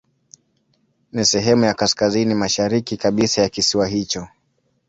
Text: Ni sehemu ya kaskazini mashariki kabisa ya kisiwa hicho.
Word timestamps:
Ni 1.11 1.25
sehemu 1.25 1.63
ya 1.65 1.73
kaskazini 1.73 2.35
mashariki 2.35 2.97
kabisa 2.97 3.41
ya 3.41 3.49
kisiwa 3.49 3.87
hicho. 3.87 4.27